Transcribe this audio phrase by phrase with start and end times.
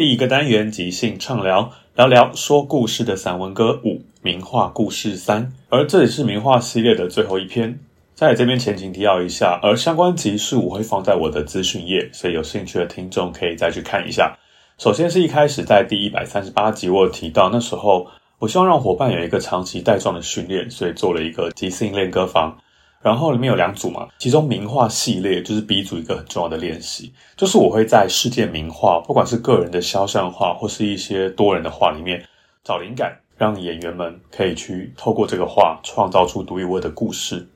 [0.00, 7.78] 第一个单元即兴畅聊，聊聊说故事的散文歌五名画故事三，而这里是名画系列的最后一篇。
[8.14, 14.34] 在这边前情提要一下，而相关集数我会放在我的资讯页，所以有兴趣的听众可以再去看一下。
[14.78, 18.06] 首先是一开始在第一百三十八集我有提到，那时候
[18.38, 22.56] 我希望让伙伴有一个长期带状的训练，所以做了一个即兴练歌房。
[23.02, 32.22] 然后里面有两组嘛，其中名画系列就是 B 组一个很重要的练习，就是我会在世界名画，不管是个人的肖像画或是一些多人的画里面
[32.62, 37.48] 找灵感，让演员们可以去透过这个画创造出独一无二的故事。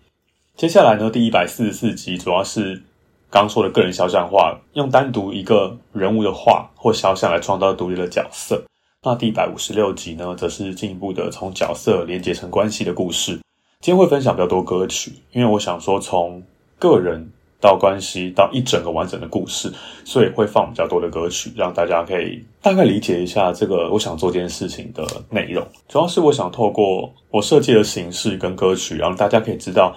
[0.57, 2.83] 接下来呢，第一百四十四集主要是
[3.29, 8.65] 刚说的个人肖像画，用单独一个人物的画或肖像来创造独立的角色。
[9.03, 13.39] 那第一百五十六集呢，则是进一步的从角色连结成关系的故事。
[13.85, 16.43] 今天会分享比较多歌曲，因为我想说从
[16.79, 17.31] 个人
[17.61, 19.71] 到关系到一整个完整的故事，
[20.07, 25.63] 所以会放比较多的歌曲，让大家可以大概理解一下这个我想做这件事情的内容。
[25.87, 29.95] 主要是我想透过我设计的形式跟歌曲，让大家可以知道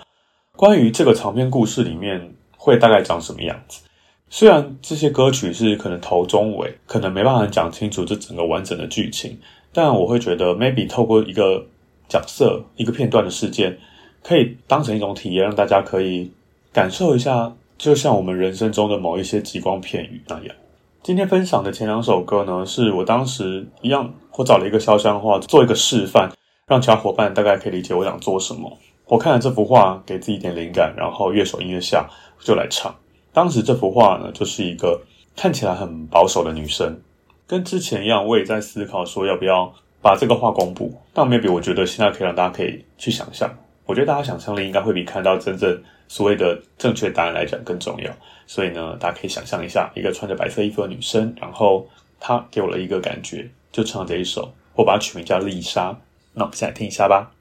[0.57, 3.83] 关于这个长篇故事里面会大概长什么样子。
[4.29, 9.39] 虽然这些歌曲是可能头中尾，可能没办法讲清楚这整个完整的剧情，
[9.71, 11.67] 但我会觉得 maybe 透过一个。
[12.07, 13.78] 角色一个片段的事件，
[14.23, 16.31] 可以当成一种体验，让大家可以
[16.72, 20.56] 感受一下，就像我们人生中的某一些极光片羽那样。
[21.03, 26.31] 今天分享的前两首歌呢，是我当时一样，我找了一个肖像画做一个示范，
[26.67, 28.78] 让其他伙伴大概可以理解我想做什么。
[29.06, 32.09] 我看了这幅画，给自己一点灵感，然后乐手音乐下
[32.40, 32.94] 就来唱。
[33.31, 35.01] 当时这幅画呢，就是一个
[35.35, 37.00] 看起来很保守的女生，
[37.46, 39.73] 跟之前一样，我也在思考说要不要。
[40.02, 43.50] 把这个话公布，那 maybe 我觉得现在可以让大家可以去想象。
[43.85, 48.12] 我觉得大家想象力应该会比看到真正所谓的正确答案来讲更重要。
[48.46, 51.88] 所以呢，大家可以想象一下，一个穿着白色衣服的女生，然后
[52.19, 55.97] 她给我了一个感觉，就唱这一首，我把它取名叫丽莎。
[56.34, 57.31] 那我们现在听一下吧。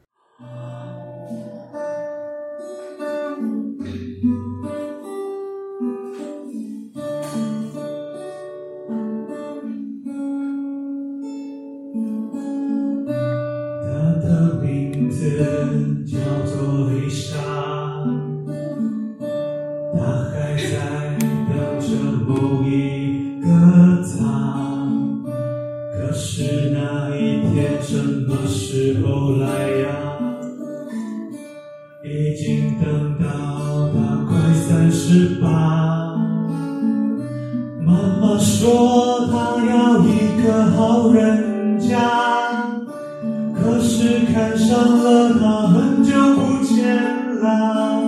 [44.37, 46.95] 看上了他，很久不见
[47.41, 48.03] 了，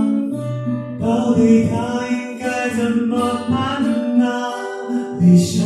[1.00, 3.82] 到底他应该怎么办
[4.18, 4.28] 呢？
[5.20, 5.64] 丽莎，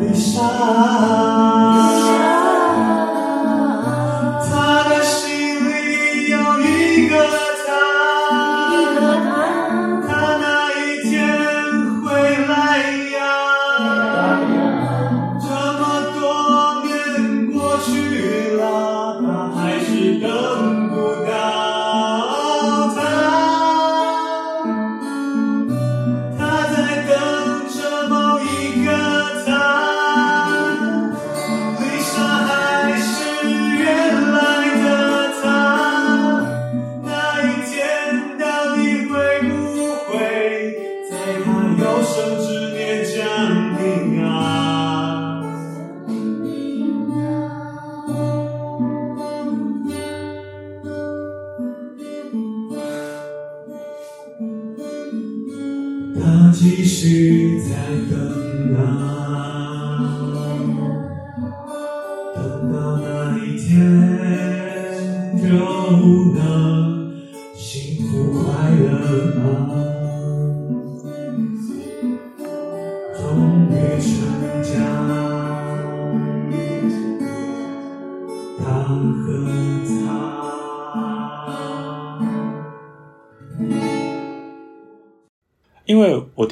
[0.00, 1.25] 丽莎。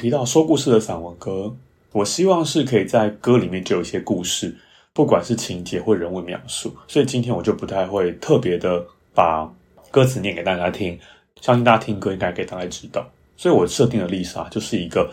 [0.05, 1.51] 提到说故事的散文歌，
[1.91, 4.55] 我希望是可以在歌里面就有一些故事，
[4.93, 8.85] 不管是情节或人物描述，所以今天我就不太会特别的
[9.15, 9.51] 把
[9.89, 10.99] 歌词念给大家听，
[11.41, 13.03] 相信大家听歌应该可以大概知道。
[13.35, 15.09] 所以我设定的丽莎就是一个，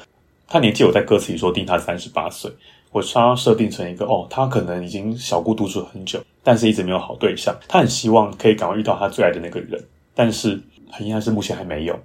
[0.46, 2.52] 她年纪我在歌词里说定她三十八岁，
[2.90, 9.82] 我稍稍设定成一个哦，她可能已经小姑独处很久，但是一直没有好对象，她很希望可以赶快遇到她最爱的那个人，
[10.14, 10.60] 但是
[10.90, 11.98] 很遗憾是目前还没有。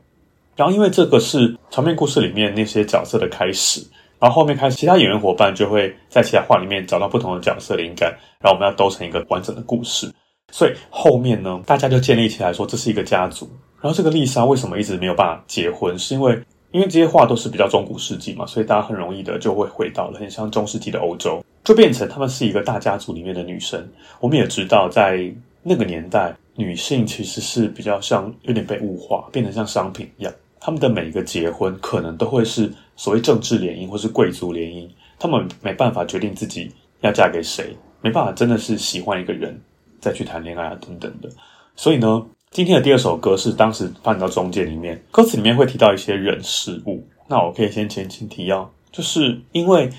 [0.57, 3.79] 然后，因为这个是长篇故事里面那些角色的开始，
[4.19, 8.09] 然后后面开始，其他演员伙伴就会在其他话里面找到不同的角色灵感，
[8.41, 10.11] 然后我们要兜成一个完整的故事。
[10.51, 13.47] 所以后面呢，大家就建立起来说这是一个家族。
[13.79, 15.97] 然后这个丽莎为什么一直没有办法结婚？
[15.99, 23.87] 是因为因为这些话都是比较中古世纪嘛，所以大家很容易的就会回到了很像中世纪的欧洲，就变成他们是一个大家族里面的女生。
[24.19, 25.31] 我们也知道，在
[25.61, 30.33] 那个年代，女性其实是比较像有点被物化，变得像商品一样。
[30.59, 34.87] 他们的每一个结婚可能都会是所谓政治联姻或是贵族联姻，
[35.19, 36.71] 他们没办法决定自己
[37.01, 39.59] 要嫁给谁，没办法真的是喜欢一个人
[40.01, 41.29] 再去谈恋爱啊等等的。
[41.75, 47.05] 所以呢，今天的第二首歌是当时放到中间里面，歌词里面会提到一些人事物。
[47.27, 49.89] 那我可以先前情提要，就是因为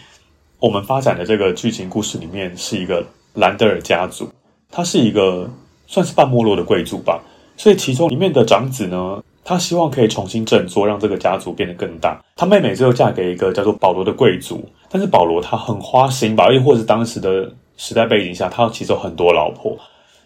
[0.58, 4.28] 我们发展的这个剧情故事里面是一个兰德尔家族，
[4.70, 5.49] 他是一个
[5.87, 7.22] 算是半没落的贵族吧，
[7.56, 9.22] 所以其中里面的长子呢。
[9.49, 12.23] 他希望可以重新振作，让这个家族变得更大。
[12.37, 19.75] 他妹妹最后嫁给一个叫做保罗的贵族，但是保罗他很花心吧，又或者是当时的时代背景下，他其实有很多老婆。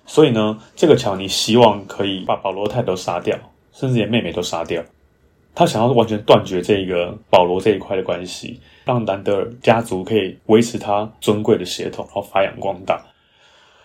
[0.07, 3.39] 所以呢，这个乔尼希望可以把保罗太太都杀掉，
[3.73, 4.83] 甚至连妹妹都杀掉。
[5.55, 13.01] 他想要完全断绝这个保罗这一块的关系，让兰德尔家族可以维持他尊贵的血统，然后发扬光大。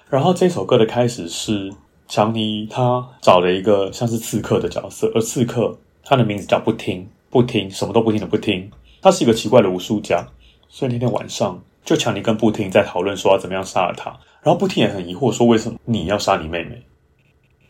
[0.10, 1.72] 然后这首歌的开始是。
[2.08, 8.72] 强尼他找了一个像是刺客的角色，而刺客他的名字叫不听，不听，什么都不听的不听。
[9.02, 10.26] 他是一个奇怪的武术家，
[10.70, 14.10] 所以那天晚上就强尼跟不听在讨论说要怎么样杀了他。
[14.42, 16.82] 然后不听也很疑惑说，为什么你要杀你妹妹？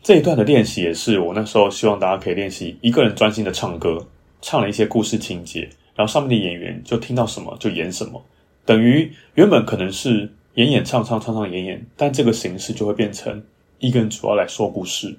[0.02, 4.06] 这一段的练习也是我那时候希望大家可以练习一个人专心的唱歌，
[4.40, 8.22] 唱了一些故事情节，然后上面的演员就听到什么就演什么，
[8.64, 13.42] 等于原本可能是演演唱唱唱唱演演，但这个形式就会变成。
[13.78, 15.16] 一个人主要来说故事，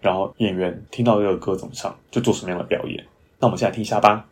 [0.00, 3.04] 然后演员听到这个歌怎么唱，就做什么样的表演。
[3.38, 4.28] 那我们现在听一下吧。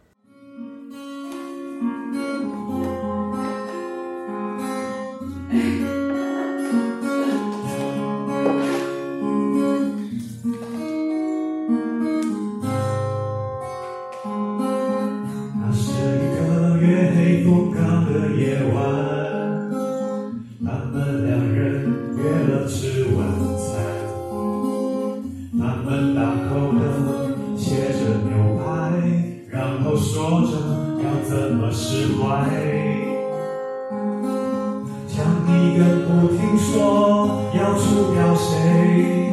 [35.80, 39.32] 人不停说要除掉谁。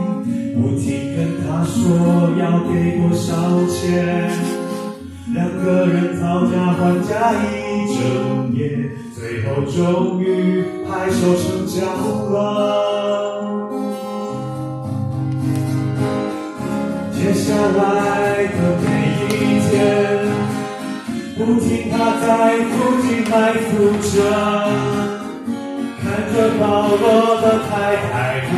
[0.60, 3.36] 不停跟他说要给多少
[3.68, 4.32] 钱
[5.34, 7.46] 两个人吵架还价一
[7.94, 11.82] 整夜最后终于拍手成交
[12.32, 13.68] 了。
[17.12, 18.88] 接下来的每
[19.28, 19.70] 一天
[21.38, 23.68] 不停他在附近埋伏
[24.02, 25.17] 着。
[26.18, 28.58] 看着掉落的太太灯，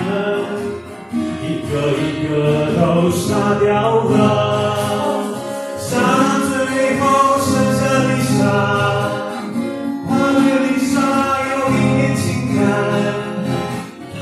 [1.44, 2.32] 一个一个
[2.72, 2.80] 都
[3.12, 3.68] 傻掉
[4.06, 4.14] 了。
[5.78, 5.90] 沙
[6.48, 6.56] 最
[7.00, 7.04] 后
[7.42, 8.40] 剩下丽莎，
[10.08, 10.96] 她对丽莎
[11.52, 12.64] 有一点情感，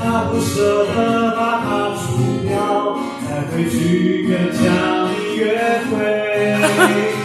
[0.32, 0.96] 不舍得
[1.36, 2.02] 把它除
[2.44, 4.58] 掉，才会去跟家
[5.04, 5.40] 里约
[5.92, 7.17] 会。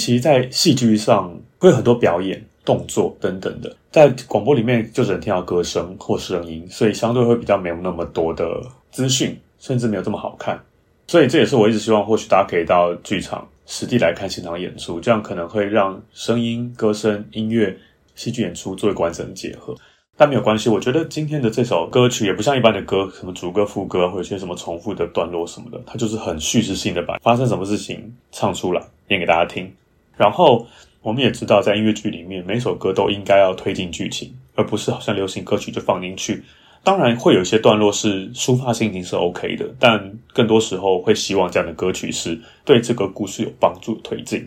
[0.00, 8.44] 其实，在戏剧上会有很多表演、动作等等的，在广播里面就只能听到歌声或声音，所以相对会比较没有那么多的
[8.90, 10.58] 资讯，甚至没有这么好看。
[11.06, 17.76] 所以这也是我一直希望，或许大家可以到剧场实地来看现场演出，这样可能会让声音、歌声、音乐、
[18.14, 19.74] 戏剧演出做一个完整的结合。
[20.16, 29.72] 但没有关系，我觉得今天的这首歌曲也不像一般的歌，什么主歌、副歌，或者些什么重复的段落什么的，它就是很叙事性的把发生什么事情唱出来，念给大家听。
[30.20, 30.66] 然后
[31.00, 36.44] 我们也知道，在音乐剧里面，每首歌都应该要推进剧情，而不是好像流行歌曲就放进去。
[36.84, 44.46] 当然会有一些段落是抒发心情是 OK 的，但更多时候会希望这样的歌曲是对这个故事有帮助推进。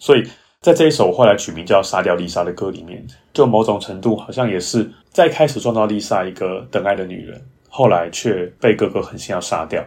[0.00, 0.24] 所以
[0.60, 9.80] 在这一首后来取名叫《杀掉丽莎》的歌里面，就某种程度好像也是在开始创造丽莎一个等爱的女人，后来却被哥哥狠心要杀掉，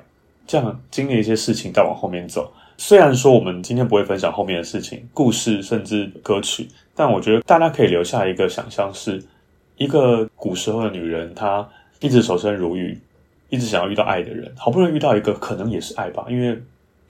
[0.47, 2.51] 这样经历一些事情再往后面走。
[2.77, 9.23] 虽然说我们今天不会分享后面的事情、故事甚至歌曲，但我觉得大家可以留下一个想象是。
[9.79, 12.99] 一个古时候的女人，她一直守身如玉，
[13.49, 16.59] 一直想要遇到爱的人，好不容易遇到一个，可能也是爱吧，因为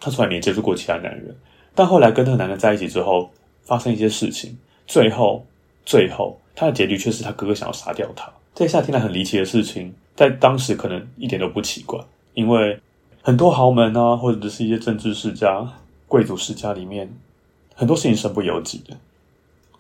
[0.01, 1.34] 她从来没接触过其他男人。
[1.74, 3.29] 但后来跟那个男人在一起之后，
[3.63, 5.46] 发生一些事情，最后，
[5.86, 8.29] 最后，她的结局却是她哥哥想要杀掉她。
[8.53, 11.98] 这一下听来很离奇的事情，在当时可能一点都不奇怪，
[12.34, 12.77] 因为
[13.27, 15.67] 很多豪门啊，或者是一些政治世家、
[16.07, 17.13] 贵族世家里面，
[17.75, 18.96] 很多事情身不由己的。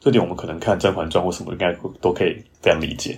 [0.01, 3.17] 这点我们可能看《甄嬛传》或什么应该都可以非常理解。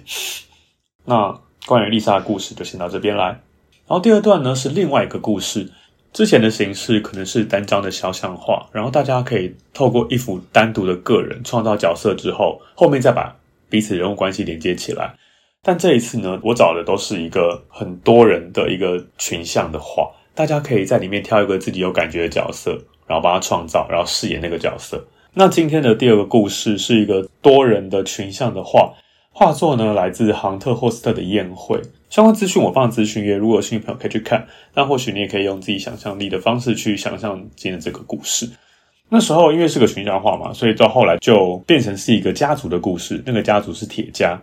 [1.04, 3.26] 那关于丽莎的故事就先到这边来。
[3.26, 3.42] 然
[3.88, 5.68] 后第二段呢是另外一个故事，
[6.14, 13.36] 之前的形式可能是单张的肖像画，然后大家可以透过一幅单独的个人创造角色之后，后面再把
[13.68, 15.16] 彼此人物关系连接起来。
[15.64, 20.10] 但这一次呢，我找的都是一个很多人的一个群像的画，
[20.40, 22.72] 大家可以在里面挑一个自己有感觉的角色，
[23.06, 25.06] 然后帮他创造，然后饰演那个角色。
[25.34, 28.94] 那今天的第二个故事是一个多人的群像的画，
[29.32, 31.82] 画作呢来自杭特霍斯特的宴会。
[32.10, 34.48] 相关资讯我放资讯页，如果有兴趣朋友可以去看。
[34.74, 38.50] 那或许你也可以用自己想象力的方式去想象今天的这个故事。
[39.10, 43.22] 那时候因为是个群像画嘛，所以到后来就变成是一个家族的故事。
[43.26, 44.42] 那个家族是铁家。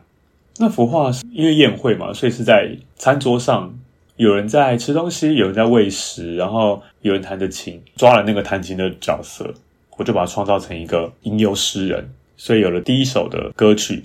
[0.58, 3.74] 那幅画是因为宴会嘛，所以是在餐桌上，
[4.16, 9.52] 有人在吃东西，有人在喂食，然后有人弹着琴，抓了那个弹琴的角色。
[9.98, 14.04] 我就把它创造成一个吟游诗人，所以有了第一首的歌曲，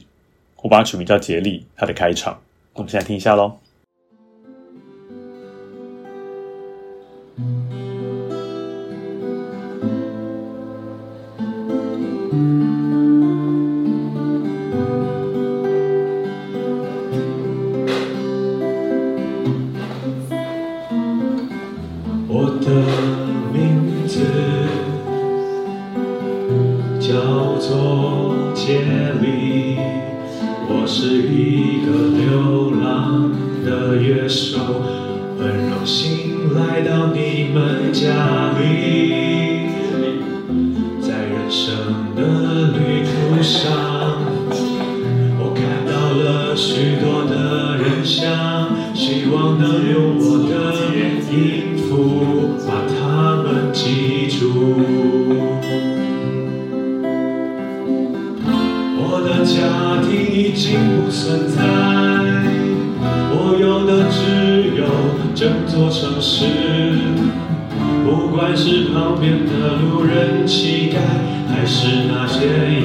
[0.61, 2.39] 我把它取名叫《竭力》，它的开场，
[2.73, 3.57] 我们现在听一下喽。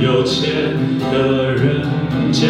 [0.03, 0.53] 有钱
[1.11, 1.83] 的人
[2.31, 2.47] 家，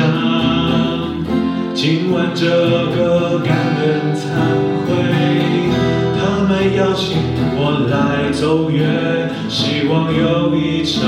[1.73, 4.25] 今晚这个感恩餐
[4.87, 4.89] 会，
[6.19, 7.17] 他们邀请
[7.55, 11.01] 我来奏乐，希望有一场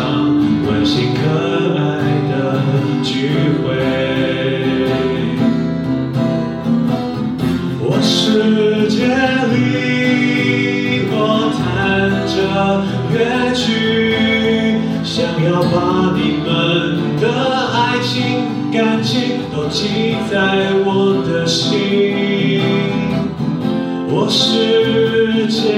[0.67, 1.19] 温馨可
[1.77, 1.83] 爱
[2.31, 2.33] 的
[3.03, 3.31] 聚
[3.65, 4.08] 会。
[19.81, 22.61] 记在我的心
[24.11, 25.71] 我世界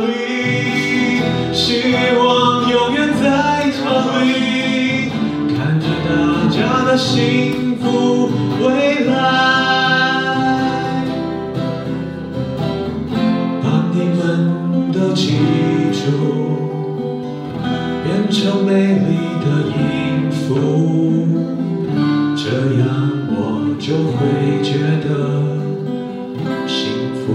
[0.00, 1.20] 里
[1.52, 3.84] 希望永远在这
[4.22, 5.10] 里
[5.54, 8.30] 看着大家的幸福
[8.62, 9.12] 未来
[13.62, 15.36] 把你们都记
[15.92, 16.00] 住
[18.04, 19.10] 变成美丽
[19.44, 20.83] 的音符
[23.86, 25.44] 就会觉得
[26.66, 27.34] 幸福。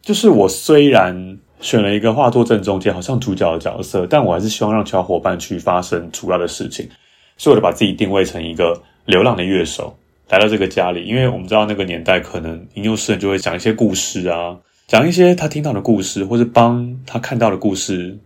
[0.00, 6.88] 就是我虽然选了一个画作正中间，好像主角的角色，但我还是希望让其他伙伴去发生主要的事情，
[7.36, 9.96] 所以我就把自己定位成一个流浪的乐手。
[10.28, 14.56] 来到这个家里，因为我们知道那个年代可能吟游诗人就会讲一些故事啊，
[14.88, 18.18] 讲一些他听到的故事，或是帮他看到的故事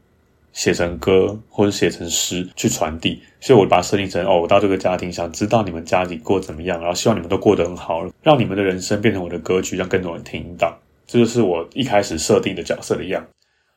[0.57, 3.21] 写成歌或者写成诗去传递。
[3.41, 10.77] 所以我把它设定成哦，我到这个家庭，想知道你们家里过怎么样，然后希望你们都过得很好，让你们的人生变成我的歌曲，让更多人听到。
[11.07, 13.25] 这就是我一开始设定的角色的样。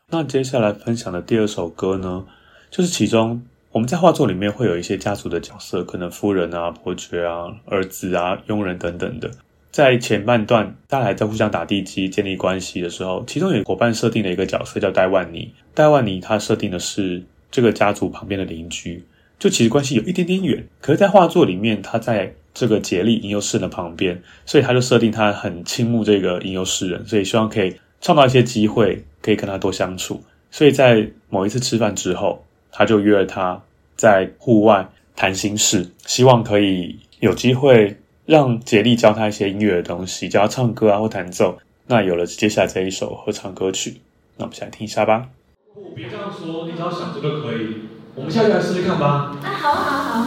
[0.10, 2.26] 那接下来分享的第二首歌呢，
[2.72, 3.44] 就是其中。
[3.72, 9.30] 我们在画作里面会有一些家族的角色，可能夫人啊、伯爵啊、儿子啊、佣人等等的。
[9.72, 15.54] 在前半段，大家还在互相打地基、建立关系的时候，其中有伙伴设定了一个角色叫戴万尼。
[15.74, 19.04] 戴万尼他设定的是这个家族旁边的邻居，
[19.38, 20.66] 就其实关系有一点点远。
[20.82, 30.22] 可是，在画作里面，他在这个竭力吟游诗人的旁边，所以他就设定他很倾慕这个吟游诗人，所以希望可以创造一些机会，可以跟他多相处。
[30.52, 32.44] 所以在某一次吃饭之后。
[32.72, 33.60] 他就约了他
[33.96, 37.98] 在户外谈心事，希望可以有机会
[38.30, 41.58] 让杰力教他一些音乐的东西，教他唱歌啊或弹奏。
[41.88, 44.02] 那有了接下来这一首合唱歌曲，
[44.38, 45.30] 那我们先来听一下吧。
[45.74, 47.88] 不别这样说，你只要想着就可以。
[48.14, 49.36] 我们下去来试试看吧。
[49.44, 50.20] 啊，好好好，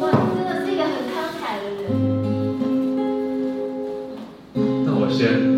[0.00, 1.92] 哇，你真的是一个很慷慨的人。
[4.86, 5.55] 那我先。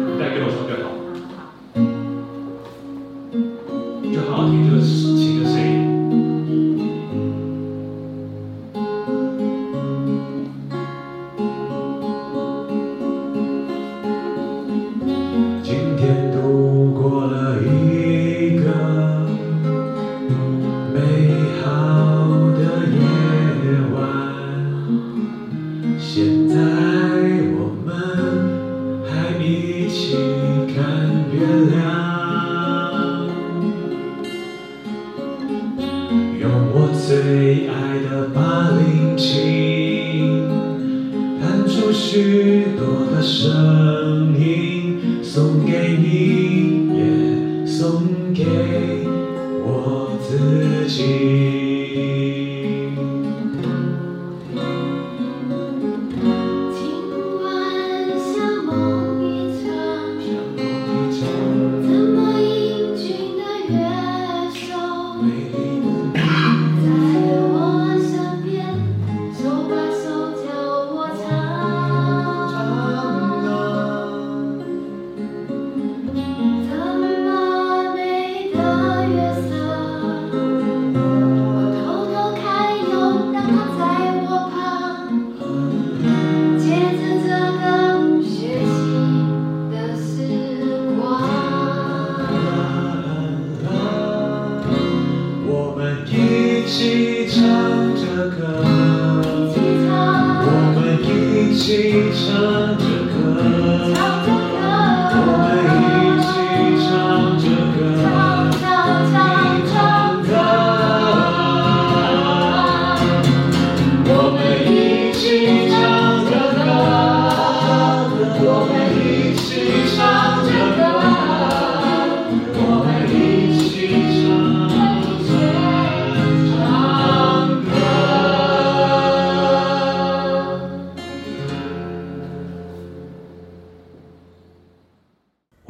[65.20, 65.67] Maybe.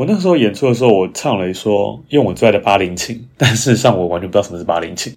[0.09, 5.15] 那时候演出的时候，我唱了一说用我最爱的巴林琴， 但事实上我完全不知道什么是巴林琴，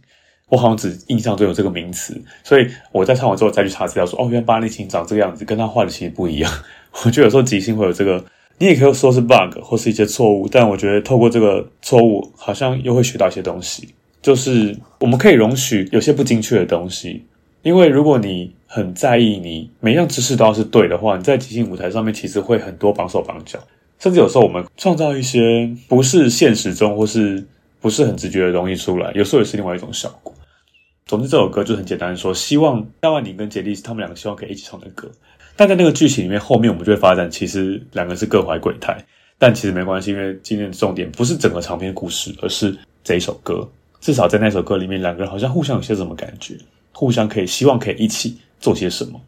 [0.49, 6.51] 我好像只印象中有这个名词，所以我在唱完之后再去查资料说，哦，原来巴林琴长这个样子，跟他画的其实不一样。
[7.05, 8.21] 我觉得有时候即兴会有这个，
[8.57, 13.87] 你也可以说是 bug 或是一些错误，但我觉得透过这个错误，好像又会学到一些东西，
[14.21, 17.23] 就是我们可以容许有些不精确的东西，
[17.61, 23.57] 因为如果你很在意你每样知识都要是对的话，你在即兴舞台上面其实会很多绑手绑脚。
[24.01, 27.45] 甚至有时候我们创造一些不是现实中或是
[27.79, 30.33] 不是很直觉的东西出来，有时候也是另外一种效果。
[31.05, 35.07] 总之，这首歌就很简单说，希望戴万尼跟杰力是他们两个希望可以一起唱的歌。
[35.55, 38.97] 但在那个剧情里面，后面我们就会发展，其实两个是各怀鬼胎。
[39.37, 43.69] 但其实没关系，因为今天的重点不是整个长篇故事，而是这一首歌。
[43.99, 46.57] 至少在那首歌里面，两个人好像互相有些什么感觉，
[46.91, 49.21] 互相可以希望可以一起做些什么。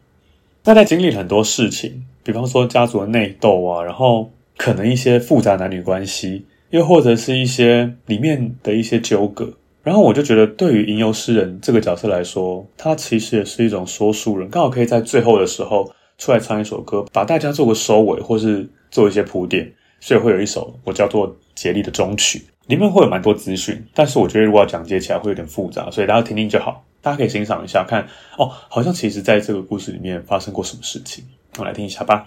[0.64, 4.28] 那在经历很多事情，比方说家族的内斗啊，然后。
[4.56, 9.52] 可能一些复杂男女关系，又或者是一些里面的一些纠葛。
[9.82, 19.70] 然后我就觉得，对于吟游诗人这个角色来说，他其实也是一种说书人，刚好可以在最后的时候出来唱一首歌，把大家做个收尾，或是做一些铺垫。
[20.00, 26.84] 所以会有一首我叫做《竭力》的终曲，里面会有蛮多资讯，但是我觉得如果要讲解起来会有点复杂，所以大家听听就好。
[27.00, 31.24] 大家可以欣赏一下，看哦，好像其实在这个故事里面发生过什么事情，
[31.58, 32.26] 我来听一下吧。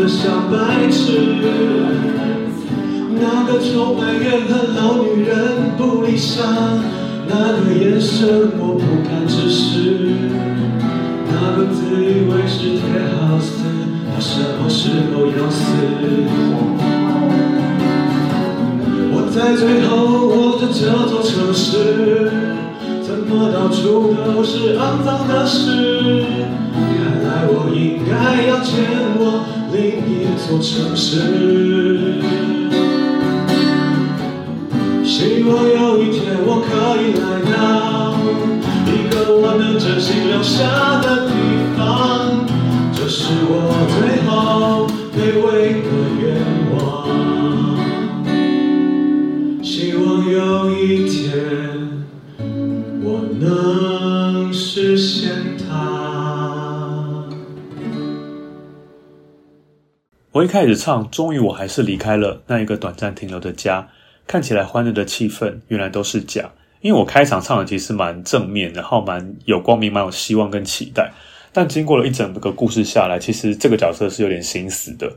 [0.00, 1.12] 的小白痴，
[3.20, 5.36] 那个充满怨恨老女人
[5.76, 6.42] 不理想，
[7.28, 10.16] 那个眼神我不敢直视，
[11.28, 12.80] 那个自以为是的
[13.12, 13.60] house
[14.18, 15.60] 什么时候要死？
[19.12, 19.90] 我在最后，
[20.28, 22.32] 我着这座城市，
[23.02, 26.24] 怎么到处都是肮脏的事？
[26.72, 28.72] 看来我应该要见
[29.18, 29.59] 我。
[29.72, 32.20] 另一座城市
[35.04, 36.68] 希望有一天我可
[37.00, 37.56] 以来到？
[38.86, 40.89] 一个我能真心留下。
[60.40, 63.86] 我一开始唱，终于我还是离开了那一个短暂停留的家。
[64.26, 66.50] 看起来欢乐的气氛，原来都是假。
[66.80, 71.12] 因为我开场唱的其实蛮正面，然后蛮有光明，蛮有希望跟期待。
[71.52, 75.12] 但经过了一整个故事下来，其实这个角色是有点心死的。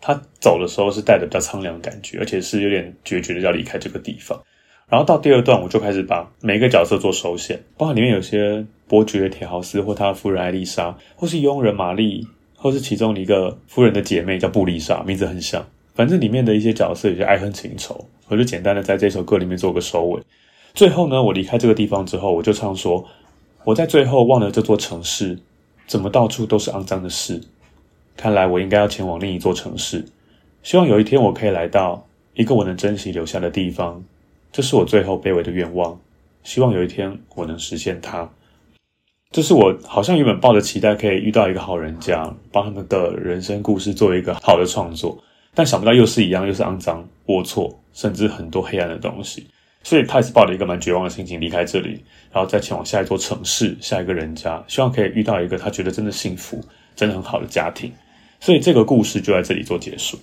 [0.00, 4.40] 他走的时候是带着比较苍凉的感觉，而且是有点决绝的要离开这个地方。
[4.88, 12.26] 然后到第二段，我就开始把每一个角色做收线，包括里面有些伯爵铁豪斯或他的夫人艾丽莎，或是佣人玛丽。
[12.62, 15.66] 或是其中一个夫人的姐妹叫布丽莎，名字很像。
[15.96, 20.22] 反正里面的一些角色有些爱恨情仇，我就简单的在这首歌里面做个收尾。
[20.72, 23.04] 最后呢，我离开这个地方之后，我就唱说：
[23.64, 25.36] 我在最后忘了这座城市，
[25.88, 27.40] 怎么到处都是肮脏的事。
[28.16, 30.04] 看来我应该要前往另一座城市。
[30.62, 34.00] 希望有一天我可以来到一个我能珍惜留下的地方，
[34.52, 35.98] 这是我最后卑微的愿望。
[36.44, 38.30] 希望有一天我能实现它。
[39.32, 45.18] 就是我好像原本抱着期待可以遇到一个好人家，帮他们的人生故事做一个好的创作，
[45.54, 49.46] 但想不到又是一样，又是肮脏、龌龊，甚至很多黑暗的东西。
[49.82, 56.62] 所以他也是抱着一个蛮绝望的心情离开这里，然后再前往下一座城市、下一个人家，希望可以遇到一个他觉得真的幸福、
[56.94, 57.90] 真的很好的家庭。
[58.38, 60.16] 所以这个故事就在这里做结束。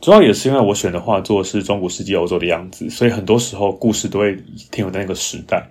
[0.00, 4.34] 主要也是因为我选的画作是中古世纪欧洲的样子，所以很多时候故事都会
[4.72, 5.64] 停留在那个时代。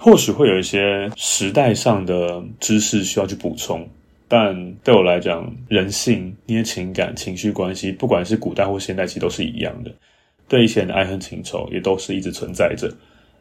[0.00, 3.86] 或许会有一些时代上的知识需要去补充，
[4.28, 9.90] 但对我来讲，人性、那些情感、情绪关系，不管是古代或现代，其实都是一样的。
[10.46, 12.88] 对一些人的爱恨情仇，也都是一直存在着。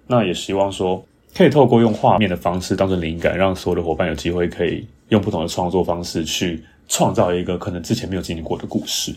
[0.07, 9.13] 那也希望说，可以透过用画面的方式当成灵感，让所有的伙伴有机会可以用不同的创作方式去创造一个可能之前没有经历过的故事。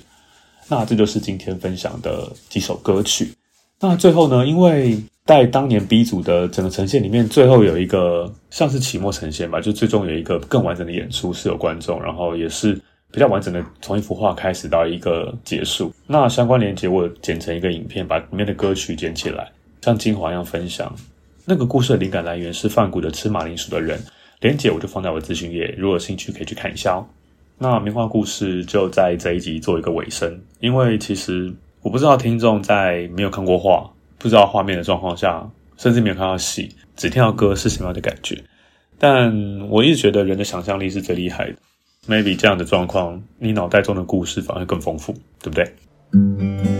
[0.68, 3.33] 那这就是今天分享的几首歌曲。
[3.81, 4.96] 那最后呢，因为
[5.31, 12.75] 在当年 B 组的整个呈现里面，最后有一个像是期末呈现吧，就最终有一个更完整的演出，是有观众，然后也是
[13.12, 15.93] 比较完整的从一幅画开始到一个结束。
[16.05, 19.49] 那相关连接我剪成一个影片，把里面的歌曲剪起来，
[19.83, 20.93] 像精华一样分享。
[21.45, 23.97] 那个故事的灵感来源是梵谷的《吃马铃薯的人》，
[24.40, 27.07] 连接我就放在我的资讯页，如果有兴趣可以去看一下哦。
[27.57, 33.88] 那名画故事就在这一集做一个尾声，因为其实我不知道听众在没有看过画、
[34.20, 35.44] 不知道画面的状况下，
[35.78, 38.38] 甚至没有看到戏，只听到歌是什么样的感觉。
[38.98, 41.56] 但我一直觉得人的想象力是最厉害的
[42.06, 46.80] ，maybe 这样的状况，你脑袋中的故事反而更丰富，对不对？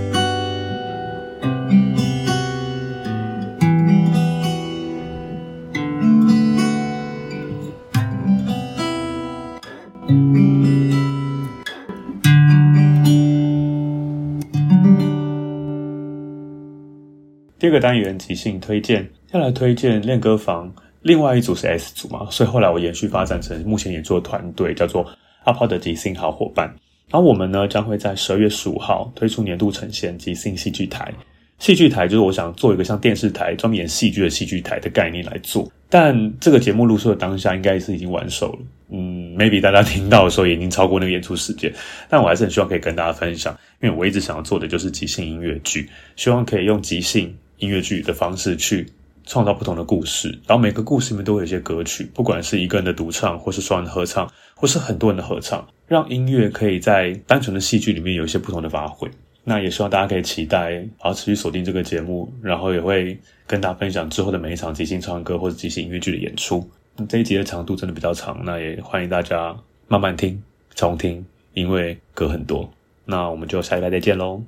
[17.81, 20.73] 单元即兴推荐，要来推荐练歌房。
[21.03, 25.05] 另外一组是 S 组嘛，所以后来我延续发展成目前演出的团队，叫做
[25.45, 26.67] 阿抛的即兴好伙伴。
[27.09, 31.11] 然后我们呢将会在十二月十五号推出年度呈现即兴戏剧台。
[31.59, 35.71] 戏剧台就是我想做一个像电视台专门演戏剧的戏剧台的概念来做。
[35.89, 38.59] 但这个节目录出的当下应该是已经完售了，
[38.91, 41.73] 嗯，maybe 大家听到的时候已经超过那个演出时间。
[42.09, 47.35] 但我还是很希望可以跟大家分享，因为我一直想要做的就是即兴音乐剧，希望可以用即兴。
[47.61, 48.87] 音乐剧的方式去
[49.25, 59.09] 创造不同的故事，然后每个故事里面都会有一些歌曲，不管是一个人的独唱，或是双人合唱，或是很多人的合唱，让音乐可以在单纯的戏剧里面有一些不同的发挥。
[59.45, 66.69] 那也希望大家可以期待，然后持续锁定这个节目，然后也会跟大家分享之后的每一场即兴唱歌或者即兴音乐剧的演出。
[67.09, 69.57] 这一集的长度真的比较长，那也欢迎大家
[69.89, 70.43] 慢慢听、
[70.75, 72.71] 重听，因为歌很多。
[73.07, 74.43] 那我们就下礼拜再见喽。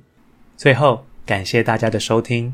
[0.55, 2.53] 最后，感谢大家的收听。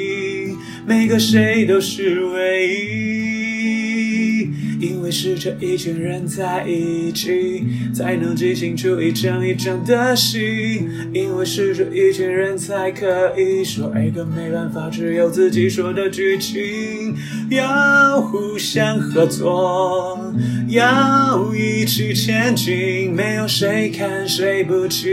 [0.91, 4.41] 每个谁都是唯一，
[4.81, 7.63] 因为是这一群人在一起，
[7.95, 10.81] 才能即兴出一场一场的戏。
[11.13, 17.15] 因为是这一群人才可以说一个没办法只有自己说的剧情。
[17.49, 20.19] 要互相合作，
[20.67, 25.07] 要一起前进，没有谁看谁不起，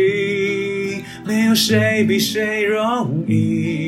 [1.24, 3.87] 没有谁比谁容易。